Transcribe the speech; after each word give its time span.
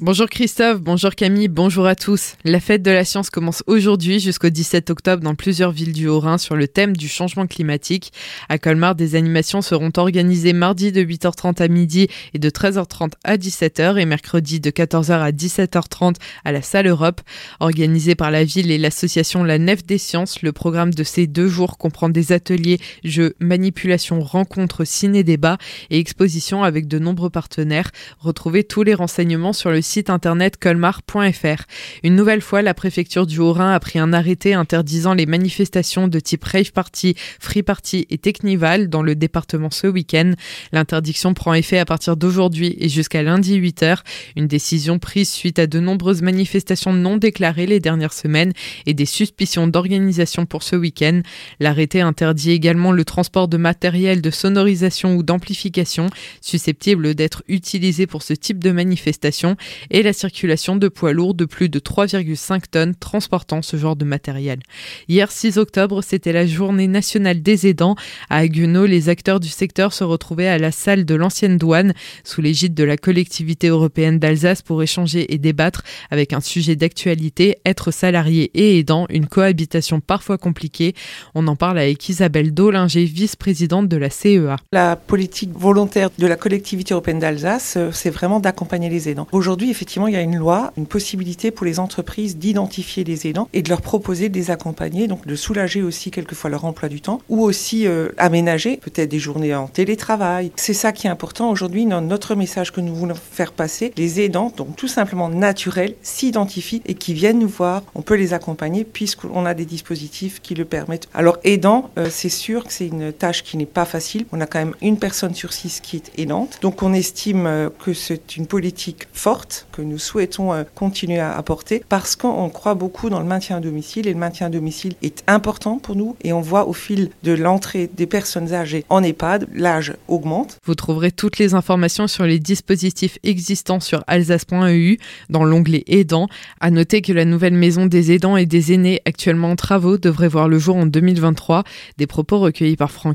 Bonjour 0.00 0.28
Christophe, 0.28 0.80
bonjour 0.80 1.14
Camille, 1.14 1.46
bonjour 1.46 1.86
à 1.86 1.94
tous. 1.94 2.34
La 2.42 2.58
fête 2.58 2.82
de 2.82 2.90
la 2.90 3.04
science 3.04 3.30
commence 3.30 3.62
aujourd'hui 3.68 4.18
jusqu'au 4.18 4.48
17 4.48 4.90
octobre 4.90 5.22
dans 5.22 5.36
plusieurs 5.36 5.70
villes 5.70 5.92
du 5.92 6.08
Haut-Rhin 6.08 6.36
sur 6.36 6.56
le 6.56 6.66
thème 6.66 6.96
du 6.96 7.06
changement 7.06 7.46
climatique. 7.46 8.12
À 8.48 8.58
Colmar, 8.58 8.96
des 8.96 9.14
animations 9.14 9.62
seront 9.62 9.92
organisées 9.96 10.52
mardi 10.52 10.90
de 10.90 11.00
8h30 11.00 11.62
à 11.62 11.68
midi 11.68 12.08
et 12.32 12.40
de 12.40 12.50
13h30 12.50 13.12
à 13.22 13.36
17h 13.36 13.96
et 13.96 14.04
mercredi 14.04 14.58
de 14.58 14.68
14h 14.72 15.12
à 15.12 15.30
17h30 15.30 16.16
à 16.44 16.50
la 16.50 16.60
salle 16.60 16.88
Europe. 16.88 17.20
Organisé 17.60 18.16
par 18.16 18.32
la 18.32 18.42
ville 18.42 18.72
et 18.72 18.78
l'association 18.78 19.44
La 19.44 19.60
Nef 19.60 19.86
des 19.86 19.98
Sciences, 19.98 20.42
le 20.42 20.50
programme 20.50 20.92
de 20.92 21.04
ces 21.04 21.28
deux 21.28 21.46
jours 21.46 21.78
comprend 21.78 22.08
des 22.08 22.32
ateliers, 22.32 22.80
jeux, 23.04 23.36
manipulations, 23.38 24.20
rencontres, 24.20 24.84
ciné-débats 24.84 25.58
et 25.90 26.00
expositions 26.00 26.64
avec 26.64 26.88
de 26.88 26.98
nombreux 26.98 27.30
partenaires. 27.30 27.92
Retrouvez 28.18 28.64
tous 28.64 28.82
les 28.82 28.94
renseignements 28.94 29.52
sur 29.52 29.70
le 29.70 29.83
site 29.84 30.10
internet 30.10 30.56
colmar.fr. 30.56 31.64
Une 32.02 32.16
nouvelle 32.16 32.40
fois, 32.40 32.62
la 32.62 32.74
préfecture 32.74 33.26
du 33.26 33.38
Haut-Rhin 33.38 33.72
a 33.72 33.80
pris 33.80 33.98
un 33.98 34.12
arrêté 34.12 34.54
interdisant 34.54 35.14
les 35.14 35.26
manifestations 35.26 36.08
de 36.08 36.18
type 36.18 36.44
rave 36.44 36.72
party, 36.72 37.14
free 37.38 37.62
party 37.62 38.06
et 38.10 38.18
technival 38.18 38.88
dans 38.88 39.02
le 39.02 39.14
département 39.14 39.70
ce 39.70 39.86
week-end. 39.86 40.32
L'interdiction 40.72 41.34
prend 41.34 41.54
effet 41.54 41.78
à 41.78 41.84
partir 41.84 42.16
d'aujourd'hui 42.16 42.76
et 42.78 42.88
jusqu'à 42.88 43.22
lundi 43.22 43.60
8h. 43.60 43.98
Une 44.36 44.46
décision 44.46 44.98
prise 44.98 45.30
suite 45.30 45.58
à 45.58 45.66
de 45.66 45.80
nombreuses 45.80 46.22
manifestations 46.22 46.92
non 46.92 47.16
déclarées 47.16 47.66
les 47.66 47.80
dernières 47.80 48.12
semaines 48.12 48.52
et 48.86 48.94
des 48.94 49.06
suspicions 49.06 49.66
d'organisation 49.66 50.46
pour 50.46 50.62
ce 50.62 50.76
week-end. 50.76 51.20
L'arrêté 51.60 52.00
interdit 52.00 52.50
également 52.50 52.92
le 52.92 53.04
transport 53.04 53.48
de 53.48 53.56
matériel 53.56 54.22
de 54.22 54.30
sonorisation 54.30 55.16
ou 55.16 55.22
d'amplification 55.22 56.08
susceptible 56.40 57.14
d'être 57.14 57.42
utilisé 57.48 58.06
pour 58.06 58.22
ce 58.22 58.34
type 58.34 58.62
de 58.62 58.70
manifestation 58.70 59.56
et 59.90 60.02
la 60.02 60.12
circulation 60.12 60.76
de 60.76 60.88
poids 60.88 61.12
lourds 61.12 61.34
de 61.34 61.44
plus 61.44 61.68
de 61.68 61.78
3,5 61.78 62.62
tonnes 62.70 62.94
transportant 62.94 63.62
ce 63.62 63.76
genre 63.76 63.96
de 63.96 64.04
matériel. 64.04 64.60
Hier 65.08 65.30
6 65.30 65.58
octobre, 65.58 66.02
c'était 66.02 66.32
la 66.32 66.46
journée 66.46 66.88
nationale 66.88 67.42
des 67.42 67.66
aidants. 67.66 67.96
À 68.30 68.38
Haguenau, 68.38 68.86
les 68.86 69.08
acteurs 69.08 69.40
du 69.40 69.48
secteur 69.48 69.92
se 69.92 70.04
retrouvaient 70.04 70.48
à 70.48 70.58
la 70.58 70.72
salle 70.72 71.04
de 71.04 71.14
l'ancienne 71.14 71.58
douane 71.58 71.94
sous 72.24 72.40
l'égide 72.40 72.74
de 72.74 72.84
la 72.84 72.96
collectivité 72.96 73.68
européenne 73.68 74.18
d'Alsace 74.18 74.62
pour 74.62 74.82
échanger 74.82 75.32
et 75.32 75.38
débattre 75.38 75.82
avec 76.10 76.32
un 76.32 76.40
sujet 76.40 76.76
d'actualité, 76.76 77.58
être 77.64 77.90
salarié 77.90 78.50
et 78.54 78.78
aidant, 78.78 79.06
une 79.10 79.26
cohabitation 79.26 80.00
parfois 80.00 80.38
compliquée. 80.38 80.94
On 81.34 81.46
en 81.46 81.56
parle 81.56 81.78
avec 81.78 82.08
Isabelle 82.08 82.52
Dollinger, 82.52 83.04
vice-présidente 83.04 83.88
de 83.88 83.96
la 83.96 84.10
CEA. 84.10 84.56
La 84.72 84.96
politique 84.96 85.52
volontaire 85.52 86.10
de 86.18 86.26
la 86.26 86.36
collectivité 86.36 86.94
européenne 86.94 87.18
d'Alsace, 87.18 87.74
euh, 87.76 87.90
c'est 87.92 88.10
vraiment 88.10 88.40
d'accompagner 88.40 88.88
les 88.88 89.08
aidants. 89.08 89.26
Aujourd'hui, 89.32 89.63
effectivement, 89.70 90.08
il 90.08 90.14
y 90.14 90.16
a 90.16 90.22
une 90.22 90.36
loi, 90.36 90.72
une 90.76 90.86
possibilité 90.86 91.50
pour 91.50 91.66
les 91.66 91.78
entreprises 91.78 92.36
d'identifier 92.36 93.04
les 93.04 93.26
aidants 93.26 93.48
et 93.52 93.62
de 93.62 93.68
leur 93.68 93.82
proposer 93.82 94.28
de 94.28 94.34
les 94.34 94.50
accompagner, 94.50 95.06
donc 95.06 95.26
de 95.26 95.36
soulager 95.36 95.82
aussi 95.82 96.10
quelquefois 96.10 96.50
leur 96.50 96.64
emploi 96.64 96.88
du 96.88 97.00
temps 97.00 97.20
ou 97.28 97.42
aussi 97.42 97.86
euh, 97.86 98.10
aménager 98.18 98.76
peut-être 98.78 99.10
des 99.10 99.18
journées 99.18 99.54
en 99.54 99.66
télétravail. 99.66 100.52
C'est 100.56 100.74
ça 100.74 100.92
qui 100.92 101.06
est 101.06 101.10
important 101.10 101.50
aujourd'hui. 101.50 101.86
Notre 101.86 102.34
message 102.34 102.72
que 102.72 102.80
nous 102.80 102.94
voulons 102.94 103.14
faire 103.14 103.52
passer, 103.52 103.92
les 103.96 104.20
aidants, 104.20 104.52
donc 104.56 104.76
tout 104.76 104.88
simplement 104.88 105.28
naturels, 105.28 105.94
s'identifient 106.02 106.82
et 106.86 106.94
qui 106.94 107.14
viennent 107.14 107.38
nous 107.38 107.48
voir. 107.48 107.82
On 107.94 108.02
peut 108.02 108.14
les 108.14 108.32
accompagner 108.32 108.84
puisqu'on 108.84 109.46
a 109.46 109.54
des 109.54 109.64
dispositifs 109.64 110.40
qui 110.40 110.54
le 110.54 110.64
permettent. 110.64 111.08
Alors 111.14 111.38
aidant, 111.44 111.90
euh, 111.98 112.08
c'est 112.10 112.28
sûr 112.28 112.64
que 112.64 112.72
c'est 112.72 112.86
une 112.86 113.12
tâche 113.12 113.42
qui 113.42 113.56
n'est 113.56 113.66
pas 113.66 113.84
facile. 113.84 114.26
On 114.32 114.40
a 114.40 114.46
quand 114.46 114.58
même 114.58 114.74
une 114.80 114.98
personne 114.98 115.34
sur 115.34 115.52
six 115.52 115.80
qui 115.80 115.96
est 115.96 116.12
aidante. 116.18 116.58
Donc 116.62 116.82
on 116.82 116.92
estime 116.92 117.46
euh, 117.46 117.68
que 117.84 117.92
c'est 117.92 118.36
une 118.36 118.46
politique 118.46 119.08
forte 119.12 119.53
que 119.72 119.82
nous 119.82 119.98
souhaitons 119.98 120.52
euh, 120.52 120.64
continuer 120.74 121.18
à 121.18 121.36
apporter 121.36 121.82
parce 121.88 122.16
qu'on 122.16 122.48
croit 122.50 122.74
beaucoup 122.74 123.10
dans 123.10 123.20
le 123.20 123.26
maintien 123.26 123.56
à 123.56 123.60
domicile 123.60 124.06
et 124.06 124.12
le 124.12 124.18
maintien 124.18 124.48
à 124.48 124.50
domicile 124.50 124.94
est 125.02 125.22
important 125.26 125.78
pour 125.78 125.96
nous 125.96 126.16
et 126.22 126.32
on 126.32 126.40
voit 126.40 126.66
au 126.68 126.72
fil 126.72 127.10
de 127.22 127.32
l'entrée 127.32 127.90
des 127.92 128.06
personnes 128.06 128.52
âgées 128.52 128.84
en 128.88 129.02
EHPAD, 129.02 129.48
l'âge 129.54 129.94
augmente. 130.08 130.58
Vous 130.64 130.74
trouverez 130.74 131.12
toutes 131.12 131.38
les 131.38 131.54
informations 131.54 132.06
sur 132.06 132.24
les 132.24 132.38
dispositifs 132.38 133.18
existants 133.22 133.80
sur 133.80 134.04
alsace.eu 134.06 134.98
dans 135.30 135.44
l'onglet 135.44 135.84
aidants. 135.86 136.28
À 136.60 136.70
noter 136.70 137.02
que 137.02 137.12
la 137.12 137.24
nouvelle 137.24 137.54
maison 137.54 137.86
des 137.86 138.12
aidants 138.12 138.36
et 138.36 138.46
des 138.46 138.72
aînés 138.72 139.00
actuellement 139.04 139.50
en 139.50 139.56
travaux 139.56 139.98
devrait 139.98 140.28
voir 140.28 140.48
le 140.48 140.58
jour 140.58 140.76
en 140.76 140.86
2023. 140.86 141.64
Des 141.98 142.06
propos 142.06 142.38
recueillis 142.38 142.76
par 142.76 142.90
Franck 142.90 143.14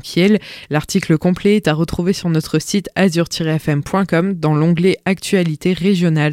L'article 0.70 1.18
complet 1.18 1.56
est 1.56 1.68
à 1.68 1.74
retrouver 1.74 2.12
sur 2.12 2.28
notre 2.28 2.58
site 2.58 2.88
azur-fm.com 2.96 4.34
dans 4.34 4.54
l'onglet 4.54 4.98
actualité 5.04 5.72
régionale. 5.72 6.29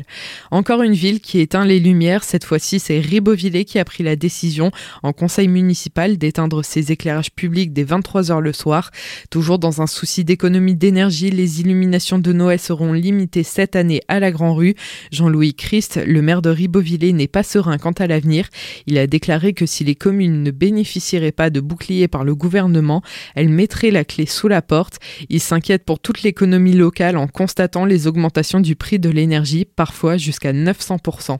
Encore 0.51 0.83
une 0.83 0.93
ville 0.93 1.19
qui 1.19 1.39
éteint 1.39 1.65
les 1.65 1.79
lumières, 1.79 2.23
cette 2.23 2.43
fois-ci 2.43 2.79
c'est 2.79 2.99
Ribeauvillé 2.99 3.65
qui 3.65 3.79
a 3.79 3.85
pris 3.85 4.03
la 4.03 4.15
décision 4.15 4.71
en 5.03 5.13
conseil 5.13 5.47
municipal 5.47 6.17
d'éteindre 6.17 6.63
ses 6.63 6.91
éclairages 6.91 7.31
publics 7.31 7.73
dès 7.73 7.83
23h 7.83 8.39
le 8.39 8.53
soir. 8.53 8.91
Toujours 9.29 9.59
dans 9.59 9.81
un 9.81 9.87
souci 9.87 10.23
d'économie 10.23 10.75
d'énergie, 10.75 11.29
les 11.29 11.61
illuminations 11.61 12.19
de 12.19 12.33
Noël 12.33 12.59
seront 12.59 12.93
limitées 12.93 13.43
cette 13.43 13.75
année 13.75 14.01
à 14.07 14.19
la 14.19 14.31
Grand 14.31 14.53
Rue. 14.53 14.75
Jean-Louis 15.11 15.53
Christ, 15.53 15.99
le 16.05 16.21
maire 16.21 16.41
de 16.41 16.49
Ribeauvillé, 16.49 17.13
n'est 17.13 17.27
pas 17.27 17.43
serein 17.43 17.77
quant 17.77 17.91
à 17.91 18.07
l'avenir. 18.07 18.47
Il 18.85 18.97
a 18.97 19.07
déclaré 19.07 19.53
que 19.53 19.65
si 19.65 19.83
les 19.83 19.95
communes 19.95 20.43
ne 20.43 20.51
bénéficieraient 20.51 21.31
pas 21.31 21.49
de 21.49 21.59
boucliers 21.59 22.07
par 22.07 22.23
le 22.23 22.35
gouvernement, 22.35 23.01
elles 23.35 23.49
mettraient 23.49 23.91
la 23.91 24.05
clé 24.05 24.25
sous 24.25 24.47
la 24.47 24.61
porte. 24.61 24.99
Il 25.29 25.39
s'inquiète 25.39 25.85
pour 25.85 25.99
toute 25.99 26.23
l'économie 26.23 26.73
locale 26.73 27.17
en 27.17 27.27
constatant 27.27 27.85
les 27.85 28.07
augmentations 28.07 28.59
du 28.59 28.75
prix 28.75 28.99
de 28.99 29.09
l'énergie 29.09 29.65
parfois 29.87 30.17
jusqu'à 30.17 30.51
900%. 30.51 31.39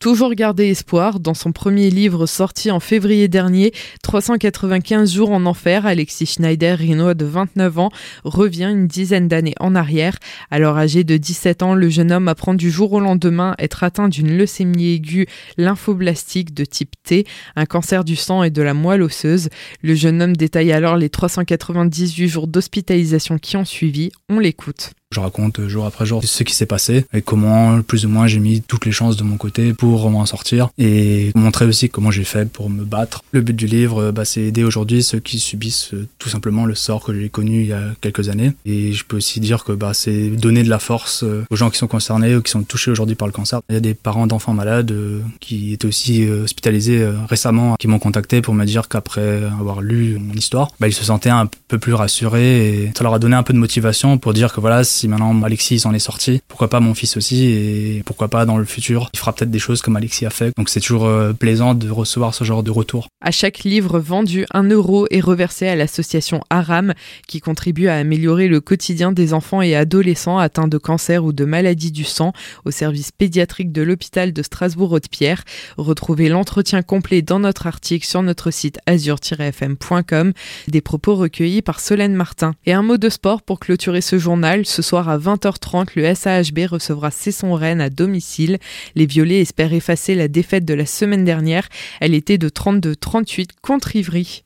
Toujours 0.00 0.34
garder 0.34 0.68
espoir, 0.68 1.20
dans 1.20 1.34
son 1.34 1.52
premier 1.52 1.90
livre 1.90 2.26
sorti 2.26 2.70
en 2.70 2.80
février 2.80 3.28
dernier, 3.28 3.72
395 4.02 5.12
jours 5.12 5.30
en 5.30 5.44
enfer, 5.46 5.86
Alexis 5.86 6.26
Schneider, 6.26 6.78
rhinois 6.78 7.14
de 7.14 7.24
29 7.24 7.78
ans, 7.78 7.90
revient 8.24 8.70
une 8.70 8.86
dizaine 8.86 9.28
d'années 9.28 9.54
en 9.60 9.74
arrière. 9.74 10.16
Alors 10.50 10.78
âgé 10.78 11.04
de 11.04 11.16
17 11.16 11.62
ans, 11.62 11.74
le 11.74 11.88
jeune 11.88 12.12
homme 12.12 12.28
apprend 12.28 12.54
du 12.54 12.70
jour 12.70 12.92
au 12.92 13.00
lendemain 13.00 13.54
être 13.58 13.84
atteint 13.84 14.08
d'une 14.08 14.36
leucémie 14.36 14.94
aiguë 14.94 15.26
lymphoblastique 15.58 16.54
de 16.54 16.64
type 16.64 16.94
T, 17.02 17.26
un 17.56 17.66
cancer 17.66 18.04
du 18.04 18.16
sang 18.16 18.42
et 18.42 18.50
de 18.50 18.62
la 18.62 18.74
moelle 18.74 19.02
osseuse. 19.02 19.48
Le 19.82 19.94
jeune 19.94 20.22
homme 20.22 20.36
détaille 20.36 20.72
alors 20.72 20.96
les 20.96 21.10
398 21.10 22.28
jours 22.28 22.46
d'hospitalisation 22.46 23.38
qui 23.38 23.56
ont 23.56 23.64
suivi. 23.64 24.10
On 24.28 24.38
l'écoute. 24.38 24.92
Je 25.12 25.18
raconte 25.18 25.66
jour 25.66 25.86
après 25.86 26.06
jour 26.06 26.22
ce 26.22 26.44
qui 26.44 26.54
s'est 26.54 26.66
passé 26.66 27.04
et 27.12 27.20
comment 27.20 27.82
plus 27.82 28.06
ou 28.06 28.08
moins 28.08 28.28
j'ai 28.28 28.38
mis 28.38 28.62
toutes 28.62 28.86
les 28.86 28.92
chances 28.92 29.16
de 29.16 29.24
mon 29.24 29.38
côté 29.38 29.49
pour 29.76 30.10
m'en 30.10 30.26
sortir 30.26 30.68
et 30.78 31.30
montrer 31.34 31.64
aussi 31.64 31.88
comment 31.88 32.10
j'ai 32.10 32.24
fait 32.24 32.50
pour 32.50 32.70
me 32.70 32.84
battre. 32.84 33.22
Le 33.32 33.40
but 33.40 33.54
du 33.54 33.66
livre, 33.66 34.10
bah, 34.10 34.24
c'est 34.24 34.42
aider 34.42 34.64
aujourd'hui 34.64 35.02
ceux 35.02 35.20
qui 35.20 35.38
subissent 35.38 35.94
euh, 35.94 36.06
tout 36.18 36.28
simplement 36.28 36.66
le 36.66 36.74
sort 36.74 37.04
que 37.04 37.18
j'ai 37.18 37.28
connu 37.28 37.62
il 37.62 37.68
y 37.68 37.72
a 37.72 37.82
quelques 38.00 38.28
années. 38.28 38.52
Et 38.66 38.92
je 38.92 39.04
peux 39.04 39.16
aussi 39.16 39.40
dire 39.40 39.64
que 39.64 39.72
bah, 39.72 39.92
c'est 39.94 40.28
donner 40.30 40.62
de 40.62 40.70
la 40.70 40.78
force 40.78 41.24
euh, 41.24 41.44
aux 41.50 41.56
gens 41.56 41.70
qui 41.70 41.78
sont 41.78 41.86
concernés 41.86 42.36
ou 42.36 42.42
qui 42.42 42.50
sont 42.50 42.62
touchés 42.62 42.90
aujourd'hui 42.90 43.16
par 43.16 43.28
le 43.28 43.32
cancer. 43.32 43.60
Il 43.68 43.74
y 43.74 43.78
a 43.78 43.80
des 43.80 43.94
parents 43.94 44.26
d'enfants 44.26 44.54
malades 44.54 44.92
euh, 44.92 45.20
qui 45.40 45.72
étaient 45.72 45.86
aussi 45.86 46.28
hospitalisés 46.28 47.06
récemment, 47.28 47.74
qui 47.78 47.88
m'ont 47.88 47.98
contacté 47.98 48.40
pour 48.40 48.54
me 48.54 48.64
dire 48.64 48.88
qu'après 48.88 49.42
avoir 49.58 49.80
lu 49.80 50.18
mon 50.18 50.34
histoire, 50.34 50.70
bah, 50.80 50.88
ils 50.88 50.92
se 50.92 51.04
sentaient 51.04 51.30
un 51.30 51.48
peu 51.68 51.78
plus 51.78 51.94
rassurés 51.94 52.84
et 52.84 52.92
ça 52.96 53.04
leur 53.04 53.14
a 53.14 53.18
donné 53.18 53.36
un 53.36 53.42
peu 53.42 53.52
de 53.52 53.58
motivation 53.58 54.18
pour 54.18 54.32
dire 54.32 54.52
que 54.52 54.60
voilà, 54.60 54.84
si 54.84 55.08
maintenant 55.08 55.42
Alexis 55.42 55.80
s'en 55.80 55.92
est 55.92 55.98
sorti, 55.98 56.40
pourquoi 56.48 56.68
pas 56.68 56.80
mon 56.80 56.94
fils 56.94 57.16
aussi 57.16 57.44
et 57.44 58.02
pourquoi 58.04 58.28
pas 58.28 58.46
dans 58.46 58.58
le 58.58 58.64
futur, 58.64 59.10
il 59.12 59.18
fera 59.18 59.32
des 59.48 59.58
choses 59.58 59.80
comme 59.80 59.96
Alexis 59.96 60.26
a 60.26 60.30
fait. 60.30 60.52
Donc 60.56 60.68
c'est 60.68 60.80
toujours 60.80 61.06
euh, 61.06 61.32
plaisant 61.32 61.74
de 61.74 61.88
recevoir 61.88 62.34
ce 62.34 62.44
genre 62.44 62.62
de 62.62 62.70
retour. 62.70 63.08
À 63.22 63.30
chaque 63.30 63.60
livre 63.60 63.98
vendu, 63.98 64.44
un 64.52 64.64
euro 64.64 65.06
est 65.10 65.20
reversé 65.20 65.68
à 65.68 65.76
l'association 65.76 66.42
Aram 66.50 66.94
qui 67.28 67.40
contribue 67.40 67.88
à 67.88 67.96
améliorer 67.96 68.48
le 68.48 68.60
quotidien 68.60 69.12
des 69.12 69.32
enfants 69.32 69.62
et 69.62 69.74
adolescents 69.74 70.38
atteints 70.38 70.68
de 70.68 70.78
cancer 70.78 71.24
ou 71.24 71.32
de 71.32 71.44
maladies 71.44 71.92
du 71.92 72.04
sang 72.04 72.32
au 72.64 72.70
service 72.70 73.12
pédiatrique 73.12 73.72
de 73.72 73.82
l'hôpital 73.82 74.32
de 74.32 74.42
Strasbourg-Haute-Pierre. 74.42 75.44
Retrouvez 75.76 76.28
l'entretien 76.28 76.82
complet 76.82 77.22
dans 77.22 77.38
notre 77.38 77.66
article 77.66 78.06
sur 78.06 78.22
notre 78.22 78.50
site 78.50 78.78
azur-fm.com. 78.86 80.32
Des 80.68 80.80
propos 80.80 81.14
recueillis 81.14 81.62
par 81.62 81.80
Solène 81.80 82.14
Martin. 82.14 82.54
Et 82.66 82.72
un 82.72 82.82
mot 82.82 82.96
de 82.96 83.08
sport 83.08 83.42
pour 83.42 83.60
clôturer 83.60 84.00
ce 84.00 84.18
journal. 84.18 84.66
Ce 84.66 84.82
soir 84.82 85.08
à 85.08 85.18
20h30, 85.18 85.90
le 85.96 86.14
SAHB 86.14 86.70
recevra 86.70 87.10
Cesson 87.10 87.54
Rennes 87.54 87.80
à 87.80 87.90
domicile. 87.90 88.58
Les 88.94 89.06
Violets 89.06 89.29
espèrent 89.38 89.72
effacer 89.72 90.14
la 90.14 90.28
défaite 90.28 90.64
de 90.64 90.74
la 90.74 90.86
semaine 90.86 91.24
dernière. 91.24 91.68
Elle 92.00 92.14
était 92.14 92.38
de 92.38 92.48
32-38 92.48 93.50
contre 93.62 93.94
Ivry. 93.96 94.44